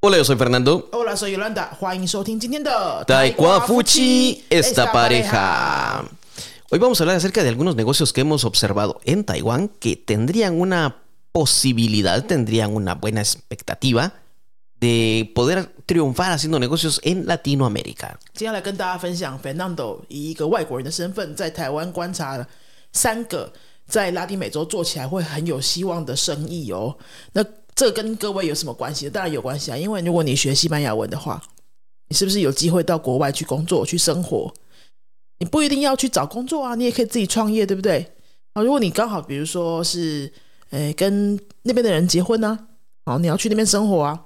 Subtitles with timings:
[0.00, 0.88] Hola, yo soy Fernando.
[0.92, 6.04] Hola, soy Yolanda，欢迎收听今天的 Taekwafuchi, esta pareja.
[6.70, 10.60] Hoy vamos a hablar acerca de algunos negocios que hemos observado en Taiwán que tendrían
[10.60, 10.96] una
[11.32, 14.12] posibilidad, tendrían una buena expectativa
[14.78, 18.18] de poder triunfar haciendo negocios en Latinoamérica.
[18.34, 22.46] 接下来跟大家分享 Fernando 以一个外国人的身份，在台湾观察了
[22.92, 23.50] 三个
[23.86, 26.96] 在拉丁美洲做起来会很有希望的生意哦。
[27.32, 27.42] 那
[27.79, 29.09] 这跟各位有什么关系？
[29.09, 31.41] 当然有关系啊，因为如果你学西班牙文的话，
[32.09, 34.53] 你是不是有机会到国外去工作、去生活？
[35.37, 38.05] 你不一定要去找工作啊，你也可以自己创业，对不对？
[38.51, 40.29] 啊，如果你刚好比如说是，
[40.71, 42.67] 诶，跟那边的人结婚呢，
[43.05, 44.25] 好，你要去那边生活啊，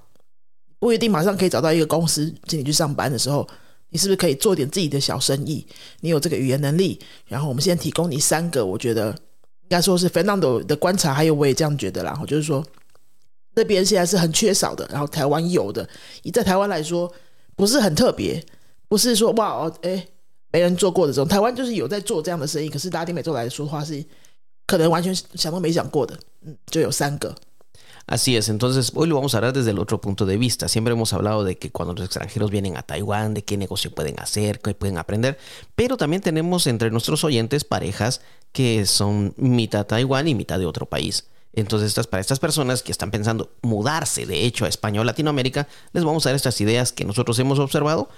[0.79, 3.47] 不一定马上可以找到一个公司请你去上班的时候，
[3.89, 5.63] 你是不是可以做点自己的小生意？
[5.99, 9.09] 你有这个语言能力，然后我们现在提供你三个，我觉得
[9.61, 12.65] 应该说是 Fernando 的观察，还有我也这样觉得啦，我就是说。
[13.55, 15.87] 那边现在是很缺少的，然后台湾有的，
[16.33, 17.11] 在台湾来说
[17.55, 18.43] 不是很特别，
[18.87, 20.07] 不是说哇哦哎
[20.51, 24.03] 没人做过的这种，台湾就是有在做这样的生意，可是拉丁美洲来说的话是
[24.65, 27.35] 可能完全想都没想过的，嗯，就有三个。
[28.05, 30.67] Así es, entonces hoy lo vamos a hablar desde el otro punto de vista.
[30.67, 34.19] Siempre hemos hablado de que cuando los extranjeros vienen a Taiwán, de qué negocio pueden
[34.19, 35.37] hacer, qué pueden aprender,
[35.73, 38.19] pero también tenemos entre nuestros oyentes parejas
[38.51, 41.23] que son mitad Taiwán y mitad de otro país.
[41.53, 45.67] Entonces, estas, para estas personas que están pensando mudarse, de hecho, a España o Latinoamérica,
[45.93, 48.09] les vamos a dar estas ideas que nosotros hemos observado.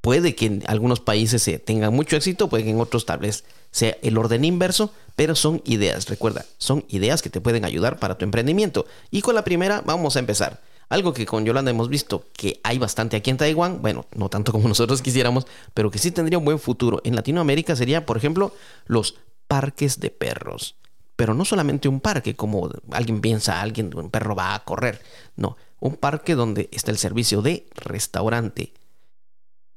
[0.00, 3.44] Puede que en algunos países se tengan mucho éxito, puede que en otros tal vez
[3.70, 8.16] sea el orden inverso, pero son ideas, recuerda, son ideas que te pueden ayudar para
[8.16, 8.86] tu emprendimiento.
[9.10, 10.62] Y con la primera vamos a empezar.
[10.88, 14.52] Algo que con Yolanda hemos visto que hay bastante aquí en Taiwán, bueno, no tanto
[14.52, 18.54] como nosotros quisiéramos, pero que sí tendría un buen futuro en Latinoamérica sería, por ejemplo,
[18.86, 20.76] los parques de perros
[21.19, 25.01] pero no solamente un parque, como alguien piensa, alguien, un perro va a correr.
[25.35, 28.73] No, un parque donde está el servicio de restaurante.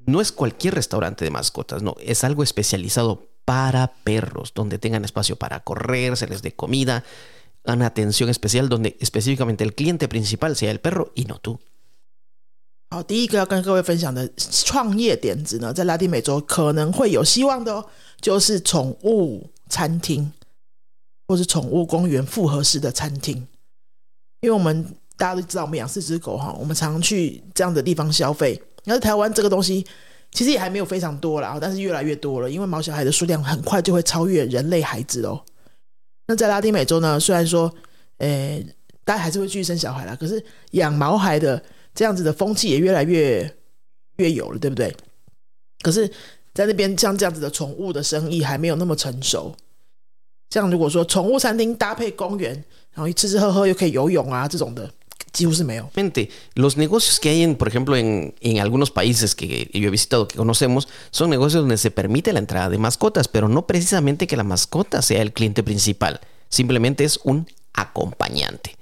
[0.05, 5.37] No es cualquier restaurante de mascotas, no, es algo especializado para perros, donde tengan espacio
[5.37, 7.05] para correr, se les dé comida,
[7.65, 11.61] una atención especial donde específicamente el cliente principal sea el perro y no tú.
[12.91, 17.87] 好，第一个要跟各位分享的创业点子呢，在拉丁美洲可能会有希望的哦，
[18.19, 20.33] 就是宠物餐厅。
[21.28, 23.36] 或是宠物公园复合式的餐厅，
[24.42, 24.86] 因为我们
[25.18, 28.62] 大家都知道，我们养四只狗哈，我们常去这样的地方消费。
[28.84, 29.86] 但是台湾这个东西
[30.32, 35.42] 其实也还没有非常多啦，但是越来越多了，因为毛小孩的数量很快就会超越人类孩子哦。
[36.28, 37.74] 那在拉丁美洲呢，虽然说，
[38.18, 38.66] 诶，
[39.06, 41.64] 大家还是会继续生小孩啦，可是养毛孩的
[41.94, 43.58] 这样子的风气也越来越
[44.18, 44.96] 越有了，对不对？
[45.82, 46.10] 可是，
[46.54, 49.56] 在那边像这样子的宠物的生意还没有那么成熟。
[50.53, 52.65] 像如果说宠物餐厅搭配公园，
[52.95, 54.91] 然后吃吃喝喝又可以游泳啊，这种的
[55.33, 55.91] 几乎是没有。
[56.55, 60.37] Los negocios que hay, en, por ejemplo, en, en algunos países que yo he visitado, que
[60.37, 64.43] conocemos, son negocios donde se permite la entrada de mascotas, pero no precisamente que la
[64.43, 68.77] mascota sea el cliente principal, simplemente es un acompañante.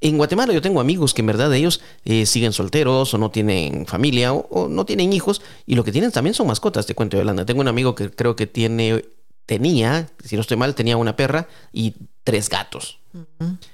[0.00, 3.84] En Guatemala yo tengo amigos que en verdad ellos eh, siguen solteros o no tienen
[3.84, 7.18] familia o, o, no tienen hijos y lo que tienen también son mascotas, te cuento
[7.18, 7.44] Yolanda.
[7.44, 9.04] Tengo un amigo que creo que tiene
[9.45, 12.99] tenía, si no estoy mal, tenía una perra y tres gatos.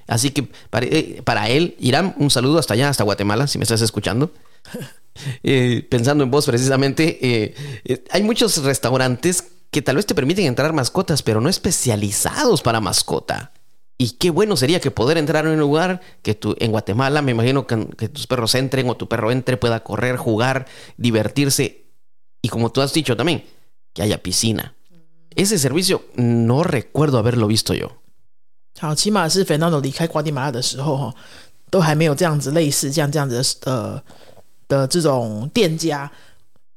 [0.07, 0.51] Así que
[0.81, 4.31] eh, para, él, Irán, un saludo hasta allá, hasta Guatemala, si me estás escuchando.
[5.43, 10.71] Eh, pensando en vos precisamente, eh, hay muchos restaurantes que tal vez te permiten entrar
[10.71, 13.51] mascotas, pero no especializados para mascota.
[13.97, 17.31] Y qué bueno sería que poder entrar en un lugar que tú, en Guatemala, me
[17.31, 20.65] imagino que, que tus perros entren o tu perro entre, pueda correr, jugar,
[20.95, 21.91] divertirse.
[22.41, 23.43] Y como tú has dicho también,
[23.93, 24.75] que haya piscina,
[25.35, 27.89] ese servicio no recuerdo haberlo visto yo。
[28.79, 31.13] 好，起码是 Fernando 离开瓜地马拉的时候哈，
[31.69, 34.03] 都还没有这样子类似这样这样子的呃
[34.67, 36.09] 的这种店家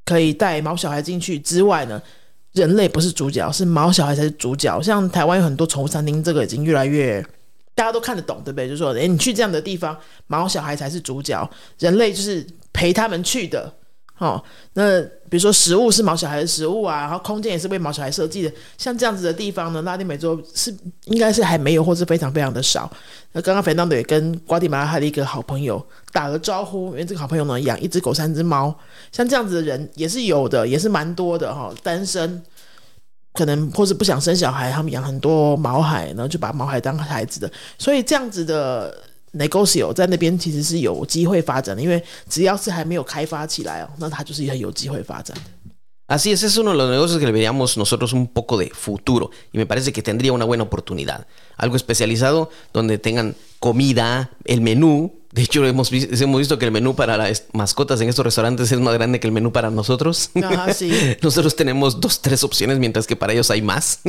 [0.05, 2.03] 可以带毛小孩进去之外呢，
[2.53, 4.83] 人类不是主角，是毛小孩才是主角。
[4.83, 7.25] 像台湾有很多宠物餐厅，这个已经越来越
[7.75, 8.69] 大家都看得懂，对不对？
[8.69, 9.97] 就说，哎，你去这样的地方，
[10.27, 11.49] 毛小孩才是主角，
[11.79, 13.73] 人类就是陪他们去的。
[14.19, 14.41] 哦，
[14.75, 20.73] 那比如说食物是毛小孩的食物啊，然后空间也是为毛小孩设计的，像这样子的地方呢，拉丁美洲是
[21.07, 22.89] 应该是还没有，或是非常非常的少。
[23.33, 28.73] 那刚刚肥当的也跟瓜地马拉他的一个好朋友打了招呼，因为这个好朋友呢养一只狗三只猫，
[29.11, 31.75] 像这样子的人也是有的，也是蛮多的哈。
[31.83, 32.41] 单身
[33.33, 38.97] 可能或是不想生小孩，他们养很多毛孩，然后就把毛孩当孩子的，所以这样子的。
[39.34, 45.44] negocio 在那边其实是有机会发展的，因为只要是还没有开发起来哦，那它就是很有机会发展的。
[46.12, 49.30] Así es, es uno de los negocios que le veríamos nosotros un poco de futuro
[49.54, 51.28] y me parece que tendría una buena oportunidad.
[51.56, 55.14] Algo especializado donde tengan comida, el menú.
[55.32, 58.80] De hecho, hemos, hemos visto que el menú para las mascotas en estos restaurantes es
[58.80, 60.32] más grande que el menú para nosotros.
[60.44, 60.92] Ajá, sí.
[61.22, 64.00] nosotros tenemos dos, tres opciones, mientras que para ellos hay más.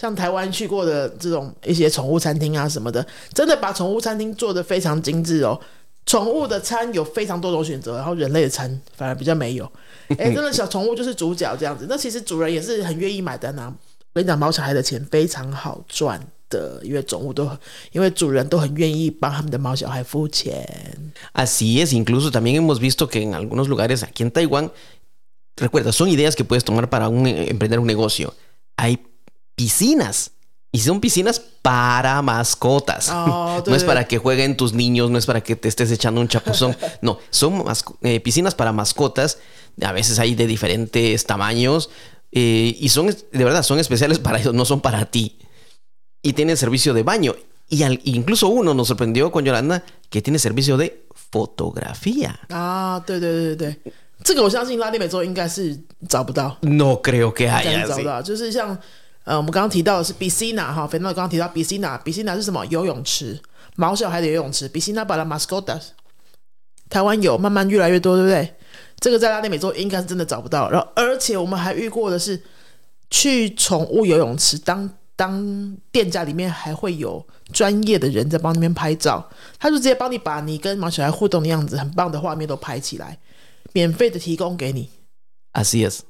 [0.00, 5.60] 像台湾去过的这种一些宠物餐厅啊什么的，真的把宠物餐厅做的非常精致哦。
[6.06, 9.70] 宠物的餐有非常多种选择，然后人类的餐反而比较没有。
[10.16, 13.72] 哎，真的小宠物就是主角这样子，那其实主人也是很愿意买单啊。
[14.12, 16.18] 我跟你讲，毛小孩的钱非常好赚
[16.48, 17.48] 的，因为宠物都
[17.92, 20.66] 因为主人都很愿意帮他们的毛小孩付钱。
[21.34, 24.72] Así es, incluso también hemos visto que en algunos lugares aquí en Taiwán,
[25.56, 28.34] recuerda, son ideas que puedes tomar para un, eh, emprender un negocio.
[28.76, 28.98] Hay
[29.60, 30.30] piscinas.
[30.72, 33.08] Y son piscinas para mascotas.
[33.10, 36.20] Ah, no es para que jueguen tus niños, no es para que te estés echando
[36.20, 36.74] un chapuzón.
[37.02, 37.64] No, son
[38.00, 39.38] eh, piscinas para mascotas.
[39.82, 41.90] A veces hay de diferentes tamaños.
[42.32, 45.38] Eh, y son, de verdad, son especiales para ellos, no son para ti.
[46.22, 47.34] Y tienen servicio de baño.
[47.68, 52.40] Y al, incluso uno nos sorprendió con Yolanda que tiene servicio de fotografía.
[52.48, 53.04] Ah,
[56.62, 57.86] no creo que haya.
[59.24, 62.64] 呃，我们刚刚提到的是 piscina 哈，肥诺刚刚提到 piscina，piscina 是什么？
[62.66, 63.40] 游泳池，
[63.76, 65.88] 毛小孩的游泳池，piscina para mascotas。
[66.88, 68.54] 台湾有，慢慢越来越多，对不对？
[68.98, 70.70] 这个在拉丁美洲应该是真的找不到。
[70.70, 72.42] 然后，而且我们还遇过的是，
[73.10, 83.18] 去宠物游泳池当当店家里面还会有专业的人在帮那边拍照，他就直接帮你把你跟毛小孩互动的样子很棒的画面都拍起来，
[83.72, 84.90] 免费的提供给你。
[85.52, 86.00] Así es.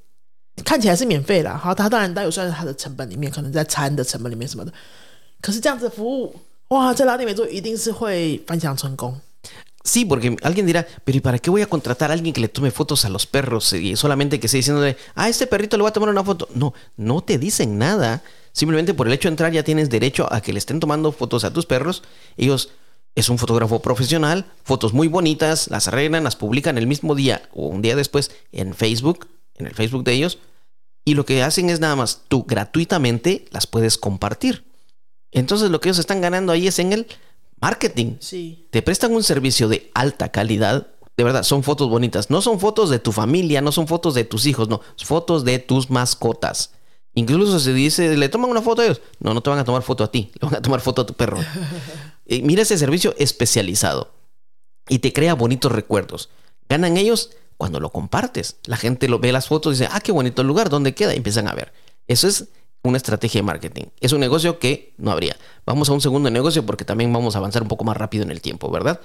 [0.63, 4.71] 看起来是免费啦，好，它当然它有算在它的成本里面，可能在餐的成本里面什么的。
[5.41, 6.35] 可是这样子的服务，
[6.69, 9.19] 哇，在拉丁美洲一定是会反响成功。
[9.83, 12.47] Sí, porque alguien dirá, pero ¿y para qué voy a contratar a alguien que le
[12.47, 13.71] tome fotos a los perros?
[13.73, 16.49] Y solamente que esté diciéndole, a este perrito le voy a tomar una foto.
[16.55, 18.23] No, no te dicen nada.
[18.51, 21.43] Simplemente por el hecho de entrar ya tienes derecho a que le estén tomando fotos
[21.43, 22.01] a tus perros.
[22.35, 22.69] Ellos
[23.13, 27.67] es un fotógrafo profesional, fotos muy bonitas, las arreglan, las publican el mismo día o
[27.67, 30.39] un día después en Facebook, en el Facebook de ellos.
[31.10, 34.64] y lo que hacen es nada más, tú gratuitamente las puedes compartir.
[35.32, 37.08] Entonces lo que ellos están ganando ahí es en el
[37.60, 40.86] marketing Sí，te prestan un servicio de alta calidad.
[41.16, 42.30] De verdad, son fotos bonitas.
[42.30, 44.82] No son fotos de tu familia, no son fotos de tus hijos, no.
[44.94, 46.74] Son fotos de tus mascotas.
[47.14, 49.00] Incluso se dice, ¿le toman una foto a ellos?
[49.18, 51.06] No, no te van a tomar foto a ti, le van a tomar foto a
[51.06, 51.38] tu perro.
[52.32, 54.12] Eh, mira ese servicio especializado
[54.88, 56.28] y te crea bonitos recuerdos.
[56.68, 57.30] Ganan ellos
[57.60, 58.56] cuando lo compartes.
[58.64, 61.12] La gente lo ve las fotos y dice, ah, qué bonito el lugar, ¿dónde queda?
[61.12, 61.74] Y empiezan a ver.
[62.06, 62.48] Eso es
[62.82, 63.84] una estrategia de marketing.
[64.00, 65.36] Es un negocio que no habría.
[65.66, 68.30] Vamos a un segundo negocio porque también vamos a avanzar un poco más rápido en
[68.30, 68.98] el tiempo, ¿verdad?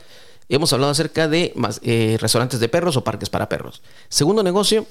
[0.48, 3.82] Hemos hablado acerca de más, eh, restaurantes de perros o parques para perros.
[4.08, 4.88] Segundo negocio,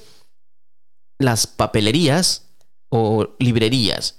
[1.19, 2.43] las papelerías
[2.91, 4.17] o librerías.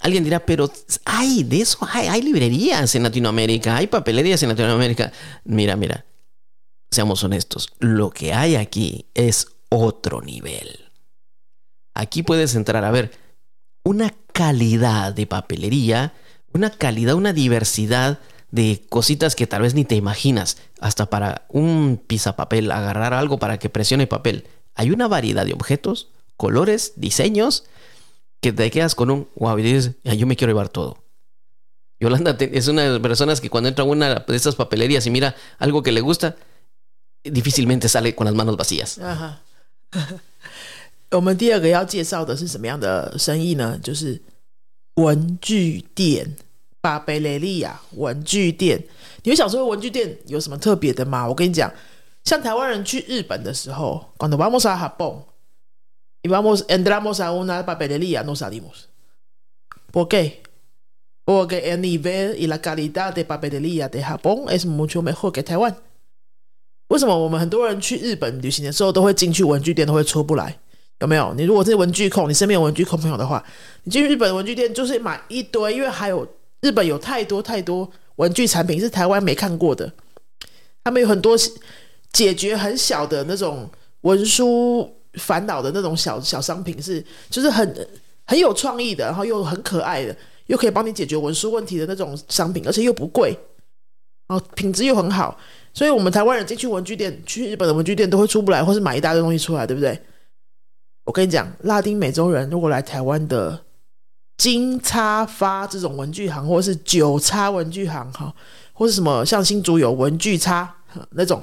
[0.00, 0.68] Alguien dirá, pero
[1.04, 5.12] hay de eso, hay, hay librerías en Latinoamérica, hay papelerías en Latinoamérica.
[5.44, 6.04] Mira, mira,
[6.92, 10.90] seamos honestos, lo que hay aquí es otro nivel.
[11.94, 13.10] Aquí puedes entrar a ver
[13.82, 16.14] una calidad de papelería,
[16.52, 20.58] una calidad, una diversidad de cositas que tal vez ni te imaginas.
[20.80, 22.02] Hasta para un
[22.36, 24.46] papel, agarrar algo para que presione papel.
[24.74, 27.64] Hay una variedad de objetos, colores, diseños,
[28.40, 31.02] que te quedas con un wow y dices, "Ya, yo me quiero llevar todo.
[32.00, 35.10] Yolanda es una de las personas que cuando entra a una de estas papelerías y
[35.10, 36.36] mira algo que le gusta,
[37.23, 39.01] difícilmente sale con las manos vacías.
[39.01, 40.19] 啊哈。
[41.11, 43.79] 我们第二个要介绍的是什么样的生意呢？
[43.81, 44.21] 就是
[44.95, 46.35] 文具店，
[46.81, 48.83] 巴贝雷利亚文具店。
[49.23, 51.27] 你会想说文具店有什么特别的吗？
[51.27, 51.71] 我跟你讲，
[52.25, 55.23] 像台湾人去日本的时候，cuando vamos a Japón
[56.23, 58.89] y vamos entramos a una papelería no salimos.
[59.91, 60.43] ¿Por qué?
[61.23, 65.77] Porque el nivel y la calidad de papelería de Japón es mucho mejor que Taiwan.
[66.88, 70.58] 为什么我们很多人去日本旅行的时候都会进去文具店，都会出不来？
[71.00, 71.34] 有没有？
[71.34, 73.42] 你如果是文具控，你身边有文具控朋友的话，
[73.82, 76.24] 你进去日本文具店就是买一堆，因为还有
[76.60, 79.92] 日本有太多太多文具产品是台湾没看过的，
[80.84, 81.36] 他们有很多
[82.12, 83.68] 解决很小的那种
[84.02, 87.88] 文书烦恼的那种小小商品是，就是很
[88.26, 90.14] 很有创意的，然后又很可爱的，
[90.46, 93.36] 又可以帮你解决文书问题的那种商品，而且又不贵，
[94.28, 95.36] 然后品质又很好。
[95.74, 99.98] 所以我们台湾人进去文具店，去日本的文具店都会出不来，或是买一大堆东西出来，对不对？
[101.04, 103.58] 我跟你讲，拉丁美洲人如果来台湾的
[104.36, 108.32] 金叉发这种文具行，或是九叉文具行哈，
[108.72, 110.72] 或是什么像新竹有文具叉
[111.10, 111.42] 那种，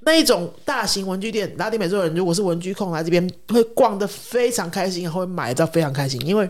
[0.00, 6.48] 那一种大型文具店，拉丁美洲人如果是文具控来这边，会逛得非常开心，会买到非常开心，因为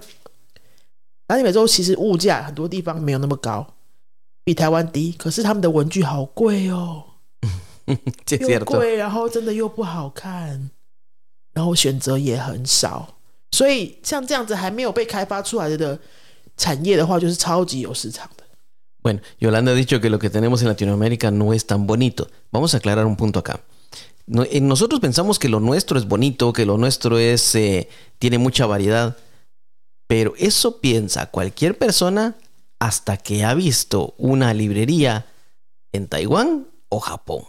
[1.28, 3.66] 拉丁美洲其实物价很多地方没有那么高，
[4.43, 7.03] 比台湾低，可是他们的文具好贵哦，
[8.29, 10.69] 又贵，然后真的又不好看，
[11.53, 13.15] 然后选择也很少，
[13.51, 15.99] 所以像这样子还没有被开发出来的
[16.55, 18.43] 产业的话，就是超级有市场的。
[19.03, 22.27] Bueno, Yolanda ha dicho que lo que tenemos en Latinoamérica no es tan bonito.
[22.51, 23.61] Vamos a aclarar un punto acá.
[24.49, 27.87] Eh, nosotros pensamos que lo nuestro es bonito, que lo nuestro es eh,
[28.19, 29.15] tiene mucha variedad,
[30.07, 32.35] pero eso piensa cualquier persona
[32.82, 35.26] hasta que ha visto una librería
[35.92, 37.44] en Taiwán o Japón.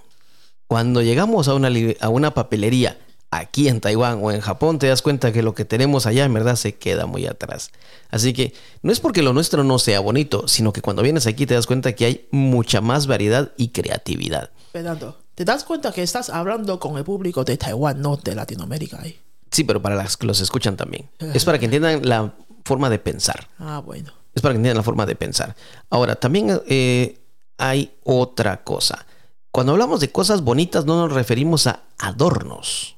[0.68, 1.72] Cuando llegamos a una,
[2.02, 3.00] a una papelería
[3.32, 6.36] aquí en Taiwán o en Japón, te das cuenta que lo que tenemos allá en
[6.36, 7.72] verdad se queda muy atrás.
[8.12, 11.48] Así que no es porque lo nuestro no sea bonito, sino que cuando vienes aquí
[11.48, 14.52] te das cuenta que hay mucha más variedad y creatividad.
[14.72, 19.02] Fernando, ¿te das cuenta que estás hablando con el público de Taiwán, no de Latinoamérica?
[19.50, 21.10] Sí, pero para los que los escuchan también.
[21.34, 23.48] Es para que entiendan la forma de pensar.
[23.60, 24.14] Ah, bueno.
[24.34, 25.56] Es para que entiendan la forma de pensar.
[25.90, 27.20] Ahora, también eh,
[27.58, 29.06] hay otra cosa.
[29.52, 32.96] Cuando hablamos de cosas bonitas no nos referimos a adornos.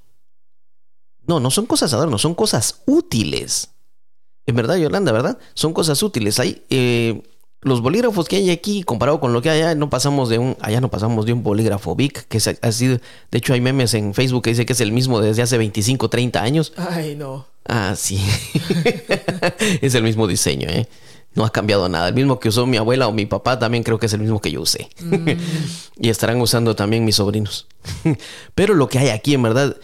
[1.28, 3.72] No, no son cosas adornos, son cosas útiles.
[4.46, 5.38] En verdad, Yolanda, ¿verdad?
[5.54, 6.40] Son cosas útiles.
[6.40, 7.24] Hay eh,
[7.66, 10.56] los bolígrafos que hay aquí, comparado con lo que hay allá, no pasamos de un,
[10.62, 13.00] allá no pasamos de un bolígrafo Bic, que es así, de
[13.32, 16.44] hecho hay memes en Facebook que dice que es el mismo desde hace 25, 30
[16.44, 16.74] años.
[16.78, 17.48] Ay, no.
[17.68, 18.24] Ah, sí.
[19.82, 20.88] es el mismo diseño, ¿eh?
[21.34, 22.08] No ha cambiado nada.
[22.08, 24.40] El mismo que usó mi abuela o mi papá también creo que es el mismo
[24.40, 24.88] que yo usé.
[25.02, 25.30] Mm.
[26.00, 27.66] y estarán usando también mis sobrinos.
[28.54, 29.76] Pero lo que hay aquí, en verdad,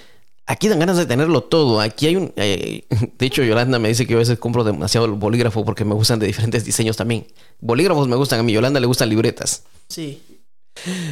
[0.51, 1.79] Aquí dan ganas de tenerlo todo.
[1.79, 2.33] Aquí hay un.
[2.35, 2.83] Eh,
[3.17, 6.19] de hecho, Yolanda me dice que a veces compro demasiado el bolígrafo porque me gustan
[6.19, 7.25] de diferentes diseños también.
[7.61, 8.51] Bolígrafos me gustan a mí.
[8.51, 9.63] Yolanda le gustan libretas.
[9.87, 10.21] Sí.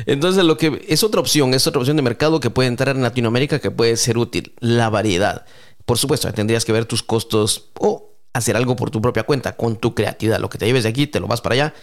[0.05, 3.01] Entonces, lo que es otra opción, es otra opción de mercado que puede entrar en
[3.01, 4.53] Latinoamérica que puede ser útil.
[4.59, 5.45] La variedad.
[5.85, 9.77] Por supuesto, tendrías que ver tus costos o hacer algo por tu propia cuenta, con
[9.77, 10.39] tu creatividad.
[10.39, 11.73] Lo que te lleves de aquí, te lo vas para allá,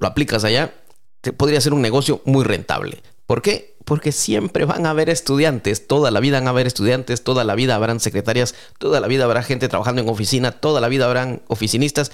[0.00, 0.74] lo aplicas allá.
[1.20, 3.04] Te podría ser un negocio muy rentable.
[3.24, 3.73] ¿Por qué?
[3.85, 7.55] porque siempre van a haber estudiantes, toda la vida van a haber estudiantes, toda la
[7.55, 11.41] vida habrán secretarias, toda la vida habrá gente trabajando en oficina, toda la vida habrán
[11.47, 12.11] oficinistas,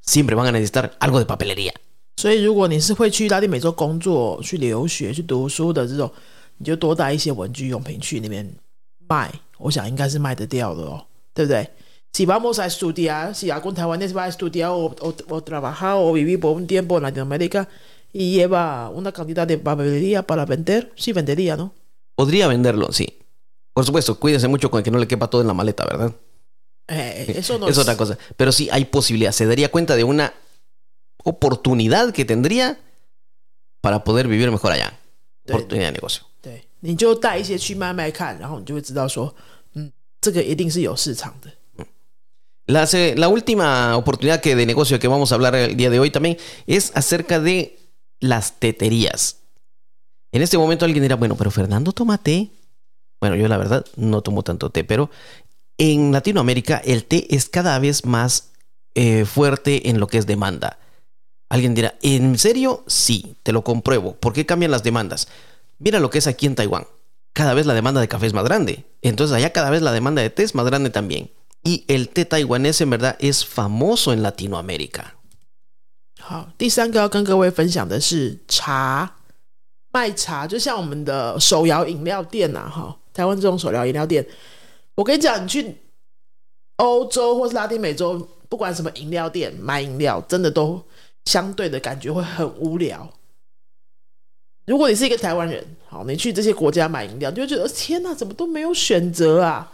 [0.00, 1.74] siempre van a necesitar algo de papelería.
[2.16, 6.10] 所以，如果你是会去拉丁美洲工作、去留学、去读书的这种，
[6.58, 8.54] 你就多带一些文具用品去那边
[9.08, 11.68] 卖，我想应该是卖得掉的哦，对不对？
[12.14, 16.38] Si vamos a estudiar, si algún taiwanés va a estudiar o, o, o trabajar o vivir
[16.38, 17.66] por un tiempo en Latinoamérica,
[18.16, 21.72] y lleva una cantidad de papelería para vender, sí vendería, ¿no?
[22.14, 23.18] Podría venderlo, sí.
[23.72, 26.12] Por supuesto, cuídese mucho con que no le quepa todo en la maleta, ¿verdad?
[26.88, 28.18] Eh, eso no es, es otra cosa.
[28.36, 29.32] Pero sí hay posibilidad.
[29.32, 30.34] Se daría cuenta de una
[31.24, 32.78] oportunidad que tendría
[33.80, 34.98] para poder vivir mejor allá.
[35.48, 36.24] Oportunidad de negocio.
[36.42, 39.34] 对，你就带一些去卖卖看，然后你就会知道说，
[39.74, 41.50] 嗯，这个一定是有市场的。
[42.66, 42.84] La,
[43.16, 46.36] la última oportunidad que de negocio que vamos a hablar el día de hoy también
[46.66, 47.75] es acerca de
[48.19, 49.37] las teterías.
[50.31, 52.49] En este momento alguien dirá, bueno, pero Fernando toma té.
[53.19, 55.09] Bueno, yo la verdad no tomo tanto té, pero
[55.77, 58.51] en Latinoamérica el té es cada vez más
[58.95, 60.79] eh, fuerte en lo que es demanda.
[61.49, 62.83] Alguien dirá, ¿en serio?
[62.87, 64.15] Sí, te lo compruebo.
[64.15, 65.27] ¿Por qué cambian las demandas?
[65.79, 66.87] Mira lo que es aquí en Taiwán.
[67.33, 68.85] Cada vez la demanda de café es más grande.
[69.01, 71.31] Entonces allá cada vez la demanda de té es más grande también.
[71.63, 75.16] Y el té taiwanés en verdad es famoso en Latinoamérica.
[76.29, 79.09] 好，第三个要跟各位分享的是茶，
[79.93, 84.27] 卖茶就像我们的手摇饮料店呐，哈，台湾这种手摇饮料店，
[84.95, 85.77] 我跟你讲，你去
[86.75, 88.19] 欧洲或是拉丁美洲，
[88.49, 90.83] 不管什么饮料店买饮料，真的都
[91.23, 93.09] 相对的感觉会很无聊。
[94.65, 99.71] 如果你是一个台湾人，好，你去这些国家买饮料，就会觉得天哪，怎么都没有选择啊？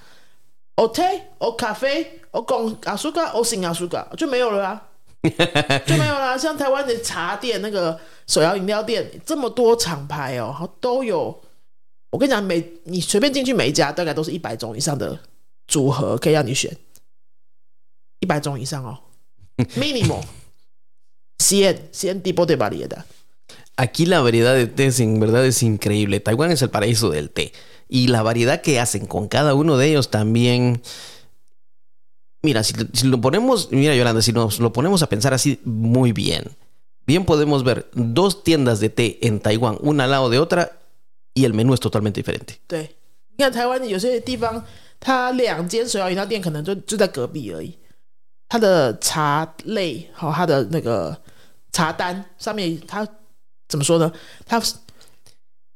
[0.75, 4.89] 哦，té，哦，咖啡，哦，贡阿苏嘎，哦，新阿苏嘎，就没有了啊。
[5.86, 11.42] 就没有啦，像台湾的茶店、那个手摇饮料店，这么多厂牌哦，都有。
[12.10, 15.18] 我跟你讲，每你随便进去每一家，大概都是一百种以上的
[15.66, 16.74] 组合可以让你选，
[18.20, 18.98] 一百种以上哦，
[19.76, 20.22] mínimo
[21.38, 23.04] cien cien tipo de variedad.
[23.76, 26.18] Aquí la variedad de té en verdad es increíble.
[26.18, 27.52] Taiwán es el paraíso del té.
[27.88, 30.82] Y la variedad que hacen con cada uno de ellos también
[32.42, 32.72] Mira, si,
[33.04, 36.44] lo ponemos, mira Yolanda, si nos lo ponemos a pensar así muy bien,
[37.04, 40.78] bien podemos ver dos tiendas de té en Taiwán, una al lado de otra,
[41.34, 42.60] y el menú es totalmente diferente.
[42.68, 42.94] 对，
[43.36, 44.64] 你看台湾有些地方，
[45.00, 47.76] 它两间手摇饮料店可能就就在隔壁而已，
[48.48, 51.16] 它的茶类好，它的那个
[51.72, 53.06] 茶单上面，它
[53.68, 54.12] 怎么说呢？
[54.46, 54.60] 它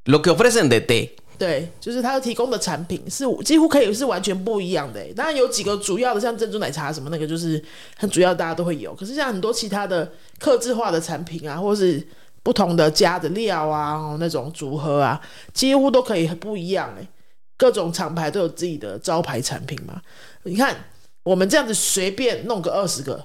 [0.04, 5.05] lo que ofrecen de té 对，就是它提供的产品是几乎可以是完全不一样的。
[5.13, 7.63] 当然有几个主要的，像珍珠奶茶什么那个，就是
[7.95, 8.95] 很主要，大家都会有。
[8.95, 12.05] 可是像很多其他的克制化的产品啊，或是
[12.41, 15.21] 不同的加的料啊，那种组合啊，
[15.53, 16.91] 几乎都可以很不一样。
[16.99, 17.07] 哎，
[17.55, 20.01] 各种厂牌都有自己的招牌产品嘛。
[20.43, 20.75] 你看
[21.23, 23.23] 我们这样子随便弄个二十个、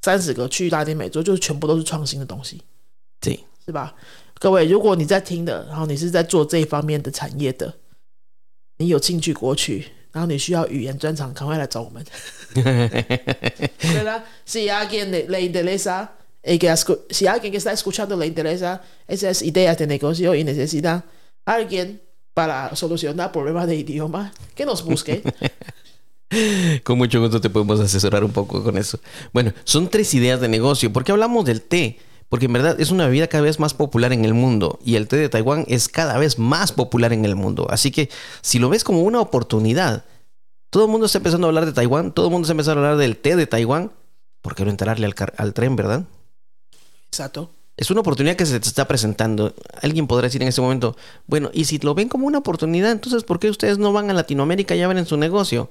[0.00, 2.60] 三十个去拉丁美洲，就全部都是创新的东西，
[3.20, 3.94] 对，是吧？
[4.41, 7.73] 各位，如果你在听的，然后你是在做这一方面的产业的，
[8.77, 12.05] 你有兴趣过去，然后你需要语言专长，赶快来找我们。
[12.53, 16.09] 对啦，si alguien le interesa
[16.43, 16.75] que
[17.09, 21.03] si alguien que está escuchando le interesa esas ideas de negocio y necesita
[21.45, 21.99] alguien
[22.33, 25.23] para solucionar problemas de idioma, que nos busque.
[26.83, 28.99] Con mucho gusto te podemos asesorar un poco con eso.
[29.33, 30.91] Bueno, son tres ideas de negocio.
[30.93, 31.97] ¿Por qué hablamos del té?
[32.32, 35.06] Porque en verdad es una bebida cada vez más popular en el mundo y el
[35.06, 37.66] té de Taiwán es cada vez más popular en el mundo.
[37.68, 38.08] Así que
[38.40, 40.06] si lo ves como una oportunidad,
[40.70, 42.84] todo el mundo está empezando a hablar de Taiwán, todo el mundo está empezando a
[42.84, 43.92] hablar del té de Taiwán,
[44.40, 46.04] ¿por qué no entrarle al, al tren, verdad?
[47.08, 47.50] Exacto.
[47.76, 49.54] Es una oportunidad que se te está presentando.
[49.82, 50.96] Alguien podrá decir en ese momento,
[51.26, 54.14] bueno, y si lo ven como una oportunidad, entonces ¿por qué ustedes no van a
[54.14, 55.68] Latinoamérica y en su negocio?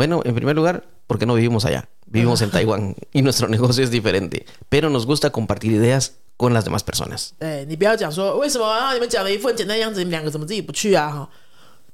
[0.00, 1.86] Bueno, en primer lugar, porque no vivimos allá.
[2.06, 6.64] Vivimos en Taiwán y nuestro negocio es diferente, pero nos gusta compartir ideas con las
[6.64, 7.32] demás personas.
[7.38, 8.94] 哎，你不要讲说为什么啊？
[8.94, 11.10] 你们讲了一副很简单的样子，你们两个怎么自己不去啊？
[11.10, 11.28] 哈，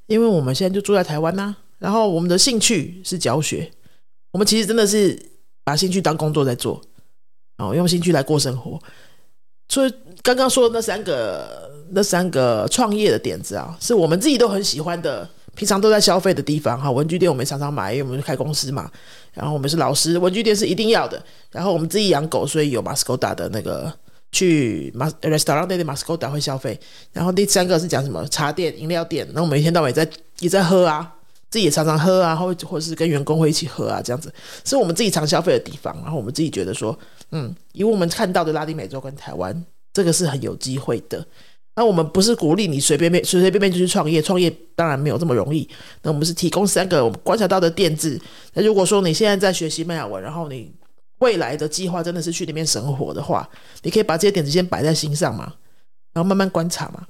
[0.07, 3.73] 因为我们现在就住在台湾呐、啊，然后我们的兴趣是教学，
[4.31, 5.21] 我们其实真的是
[5.65, 6.81] 把兴趣当工作在做，
[7.59, 8.81] 哦，用兴趣来过生活。
[9.69, 18.89] 所以刚刚说的那三个那三个创业的点子啊，是我们自己都很喜欢的平常都在消费的地方哈，文具店我们常常买，因为我们开公司嘛。
[19.33, 21.21] 然后我们是老师，文具店是一定要的。
[21.51, 23.93] 然后我们自己养狗，所以有 Mascoda 的那个
[24.31, 26.79] 去 Mas Restaurant 的 Mascoda 会消费。
[27.13, 30.09] 然后第三个是讲什么茶店、饮料店，那我们一天到晚也在
[30.41, 31.15] 也在喝啊，
[31.51, 34.33] 自己也常常喝啊，或或是跟员工会一起喝啊，这样子
[34.65, 35.95] 是我们自己常消费的地方。
[36.03, 36.99] 然后我们自己觉得说，
[37.33, 41.27] 嗯，以我们看到的拉丁美洲跟台湾，这个是很有机会的。
[41.77, 45.69] 那我们不是鼓励你随便便随随便便就去创业，创业当然没有这么容易。
[46.03, 48.19] 那我们是提供三个我们观察到的电子。
[48.55, 50.73] 那如果说你现在在学西班牙文，然后你
[51.19, 53.49] 未来的计划真的是去那边生活的话，
[53.83, 55.53] 你可以把这些点子先摆在心上嘛，
[56.15, 57.07] 然后慢慢观察嘛。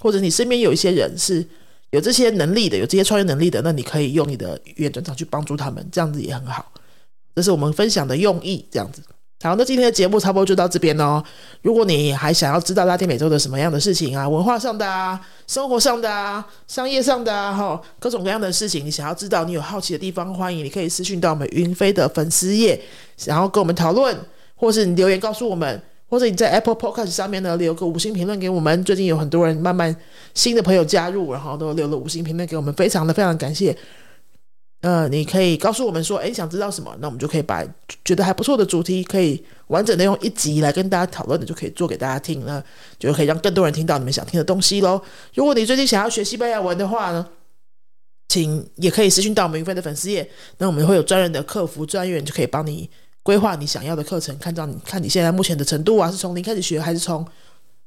[0.00, 1.46] 或者你身边有一些人是
[1.90, 6.72] 有这些能力的，有这些创业能力的，那你可以用你的语言专长去帮助他们，这样子也很好。
[7.36, 9.00] 这是我们分享的用意，这样子。
[9.40, 11.22] 好，那今天的节目差不多就到这边哦。
[11.62, 22.80] 如果你还想要知道拉丁美洲的什么样的事情啊，文化上的啊，生活上的啊，商业上的啊，哈，各种各样的事情，你想要知道，你有好奇的地方，欢迎你可以私讯到我们云飞的粉丝页，
[23.26, 24.12] 然后跟我们讨论，
[24.56, 28.82] 或是你留言告诉我们，或者你在 Apple Podcast 上面呢留个五星评论给我们。
[28.82, 29.94] 最近有很多人慢慢
[30.34, 33.76] 新的朋友加入，然后都留了五星评论给我们，非常的非常感谢。
[34.80, 36.96] 呃，你可以告诉我们说，哎，想知道什么？
[37.00, 37.64] 那我们就可以把
[38.04, 42.64] 觉得还不错的主题，可以完整的用一集来跟大家讨论的，就可以做给大家听了，
[42.96, 45.02] 就可以让更多人听到你们想听的东西喽。
[45.34, 47.26] 如果你最近想要学西班牙文的话呢，
[48.28, 52.88] 请也可以私讯到我们云飞的粉丝页，那我们会有专人的客服专员就可以帮你
[53.24, 57.26] 规划你想要的课程，看到你看你现在目前的程度啊，是从零开始学，还是从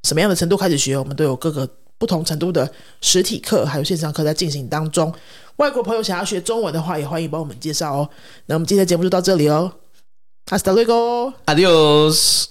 [0.02, 0.98] 什么样的程度开始学？
[0.98, 1.66] 我们都有各个
[2.02, 2.68] 不同程度的
[3.00, 5.14] 实体课还有线上课在进行当中，
[5.58, 8.10] 外国朋友想要学中文的话，也欢迎帮我们介绍哦。
[8.46, 9.74] 那我们今天的节目就到这里哦
[10.46, 12.46] ，hasta luego，adiós。